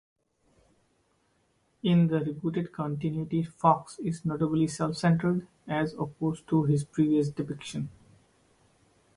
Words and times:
In 1.83 2.07
the 2.07 2.17
rebooted 2.21 2.71
continuity, 2.71 3.43
Fox 3.43 3.99
is 3.99 4.25
notably 4.25 4.65
self-centered, 4.65 5.45
as 5.67 5.93
opposed 5.93 6.47
to 6.47 6.63
his 6.63 6.83
previous 6.83 7.29
depiction. 7.29 7.89